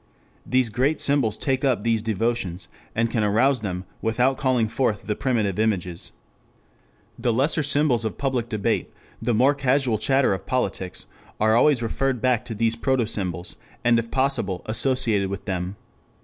[0.47, 5.15] The great symbols take up these devotions, and can arouse them without calling forth the
[5.15, 6.11] primitive images.
[7.19, 8.91] The lesser symbols of public debate,
[9.21, 11.05] the more casual chatter of politics,
[11.39, 15.75] are always referred back to these proto symbols, and if possible associated with them.